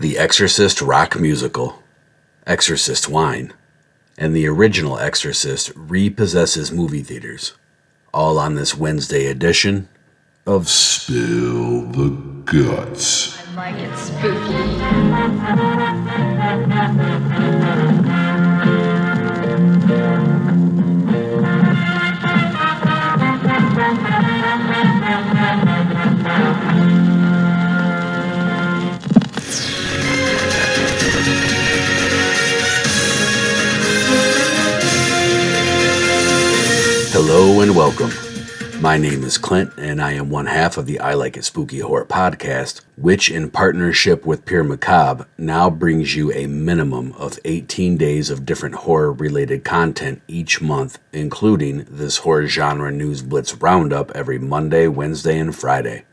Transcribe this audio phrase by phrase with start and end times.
[0.00, 1.80] The Exorcist rock musical,
[2.48, 3.52] Exorcist Wine,
[4.18, 7.52] and the original Exorcist repossesses movie theaters.
[8.12, 9.88] All on this Wednesday edition
[10.46, 12.10] of Spill the
[12.44, 13.38] Guts.
[13.56, 14.43] I.
[37.98, 38.80] welcome.
[38.80, 41.78] My name is Clint, and I am one half of the I Like It Spooky
[41.78, 47.96] Horror podcast, which, in partnership with Pure Macabre, now brings you a minimum of 18
[47.96, 54.10] days of different horror related content each month, including this horror genre news blitz roundup
[54.12, 56.04] every Monday, Wednesday, and Friday.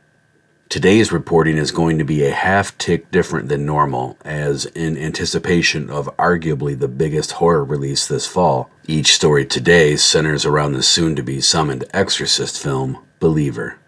[0.71, 5.89] Today's reporting is going to be a half tick different than normal, as in anticipation
[5.89, 11.13] of arguably the biggest horror release this fall, each story today centers around the soon
[11.17, 13.79] to be summoned Exorcist film, Believer.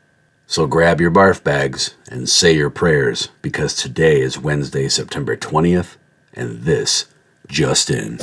[0.46, 5.96] So grab your barf bags and say your prayers, because today is Wednesday, September 20th,
[6.34, 7.06] and this
[7.48, 8.18] just in.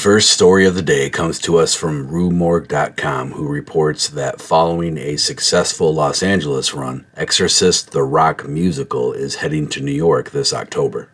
[0.00, 5.18] First story of the day comes to us from RueMorgue.com, who reports that following a
[5.18, 11.10] successful Los Angeles run, Exorcist the Rock musical is heading to New York this October.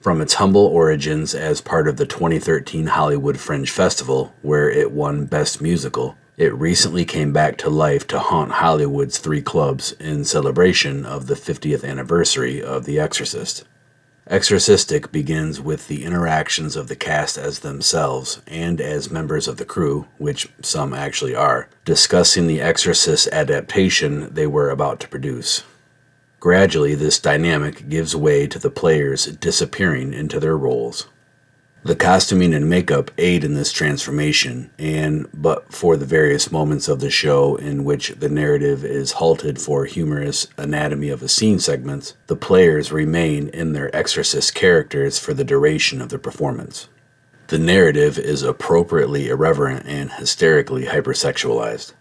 [0.00, 5.26] From its humble origins as part of the 2013 Hollywood Fringe Festival, where it won
[5.26, 11.04] Best Musical, it recently came back to life to haunt Hollywood's three clubs in celebration
[11.04, 13.64] of the 50th anniversary of The Exorcist.
[14.28, 19.64] Exorcistic begins with the interactions of the cast as themselves and as members of the
[19.64, 25.62] crew, which some actually are, discussing the Exorcist adaptation they were about to produce.
[26.40, 31.06] Gradually, this dynamic gives way to the players disappearing into their roles.
[31.86, 36.98] The costuming and makeup aid in this transformation, and but for the various moments of
[36.98, 42.14] the show in which the narrative is halted for humorous anatomy of a scene segments,
[42.26, 46.88] the players remain in their exorcist characters for the duration of the performance.
[47.46, 51.92] The narrative is appropriately irreverent and hysterically hypersexualized.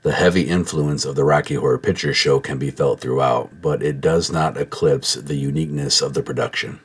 [0.00, 4.00] The heavy influence of the Rocky Horror Picture Show can be felt throughout, but it
[4.00, 6.80] does not eclipse the uniqueness of the production.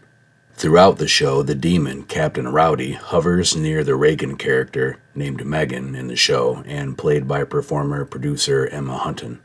[0.59, 6.07] Throughout the show, the demon, Captain Rowdy, hovers near the Regan character, named Megan in
[6.07, 9.39] the show, and played by performer producer Emma Hunton.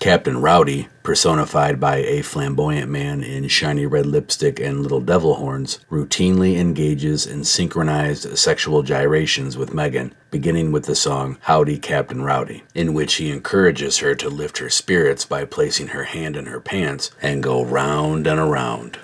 [0.00, 5.78] Captain Rowdy, personified by a flamboyant man in shiny red lipstick and little devil horns,
[5.90, 12.64] routinely engages in synchronized sexual gyrations with Megan, beginning with the song Howdy Captain Rowdy,
[12.74, 16.60] in which he encourages her to lift her spirits by placing her hand in her
[16.60, 18.98] pants and go round and around.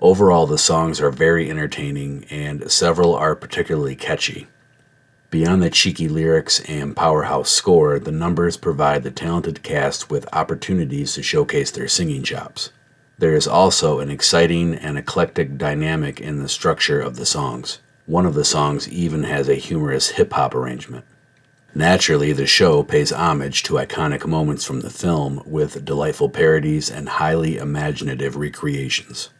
[0.00, 4.46] Overall, the songs are very entertaining, and several are particularly catchy.
[5.30, 11.14] Beyond the cheeky lyrics and powerhouse score, the numbers provide the talented cast with opportunities
[11.14, 12.70] to showcase their singing chops.
[13.18, 17.80] There is also an exciting and eclectic dynamic in the structure of the songs.
[18.06, 21.04] One of the songs even has a humorous hip hop arrangement.
[21.74, 27.08] Naturally, the show pays homage to iconic moments from the film with delightful parodies and
[27.08, 29.30] highly imaginative recreations.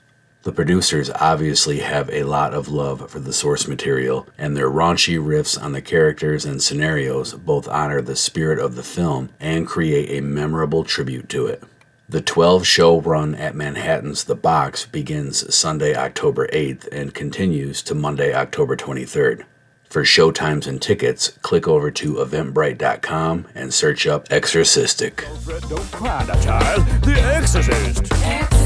[0.48, 5.19] The producers obviously have a lot of love for the source material, and their raunchy
[5.19, 10.08] riffs on the characters and scenarios both honor the spirit of the film and create
[10.08, 11.62] a memorable tribute to it.
[12.08, 17.94] The 12 show run at Manhattan's The Box begins Sunday, October 8th and continues to
[17.94, 19.44] Monday, October 23rd.
[19.91, 25.26] For showtimes and tickets, click over to eventbrite.com and search up Exorcistic.
[25.69, 26.87] Don't cry child.
[27.03, 28.57] The Exorcist.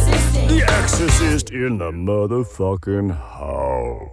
[0.82, 4.10] Exorcist in the motherfucking house.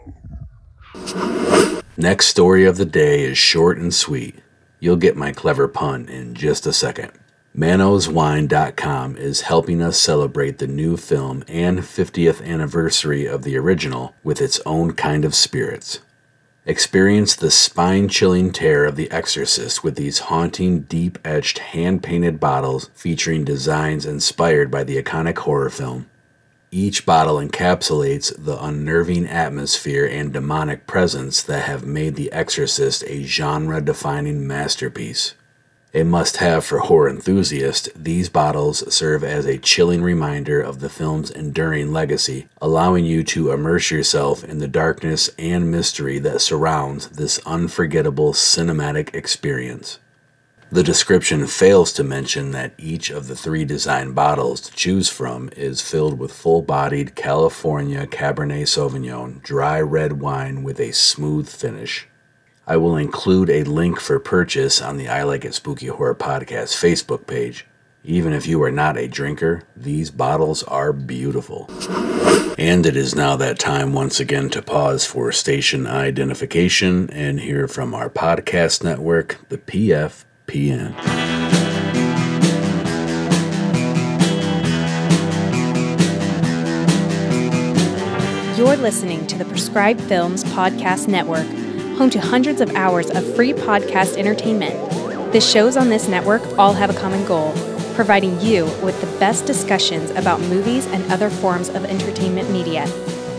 [1.98, 4.36] Next story of the day is short and sweet.
[4.80, 7.12] You'll get my clever pun in just a second.
[7.58, 14.40] ManosWine.com is helping us celebrate the new film and 50th anniversary of the original with
[14.40, 16.02] its own kind of spirits.
[16.68, 22.40] Experience the spine chilling terror of The Exorcist with these haunting, deep etched, hand painted
[22.40, 26.06] bottles featuring designs inspired by the iconic horror film.
[26.72, 33.24] Each bottle encapsulates the unnerving atmosphere and demonic presence that have made The Exorcist a
[33.24, 35.34] genre defining masterpiece.
[35.96, 40.90] A must have for horror enthusiasts, these bottles serve as a chilling reminder of the
[40.90, 47.08] film's enduring legacy, allowing you to immerse yourself in the darkness and mystery that surrounds
[47.10, 49.98] this unforgettable cinematic experience.
[50.72, 55.50] The description fails to mention that each of the three design bottles to choose from
[55.58, 62.08] is filled with full bodied California Cabernet Sauvignon dry red wine with a smooth finish.
[62.68, 66.78] I will include a link for purchase on the I Like It Spooky Horror Podcast
[66.78, 67.66] Facebook page.
[68.04, 71.66] Even if you are not a drinker, these bottles are beautiful.
[72.60, 77.68] And it is now that time once again to pause for station identification and hear
[77.68, 79.58] from our podcast network, the
[80.50, 80.96] PFPN.
[88.58, 91.48] You're listening to the Prescribed Films Podcast Network,
[91.98, 94.74] home to hundreds of hours of free podcast entertainment.
[95.32, 97.54] The shows on this network all have a common goal
[97.94, 102.86] providing you with the best discussions about movies and other forms of entertainment media.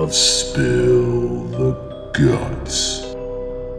[0.00, 1.72] of Spill the
[2.14, 3.02] Guts.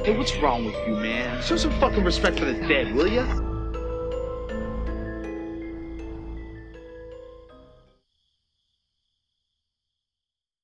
[0.06, 1.42] Hey, what's wrong with you, man?
[1.42, 3.26] Show some fucking respect for the dead, will ya?